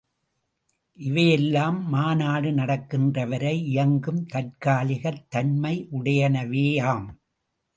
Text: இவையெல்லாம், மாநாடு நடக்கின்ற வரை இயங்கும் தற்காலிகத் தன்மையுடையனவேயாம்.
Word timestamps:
இவையெல்லாம், 0.99 1.89
மாநாடு 1.89 2.53
நடக்கின்ற 2.53 3.25
வரை 3.25 3.65
இயங்கும் 3.65 4.25
தற்காலிகத் 4.33 5.23
தன்மையுடையனவேயாம். 5.35 7.07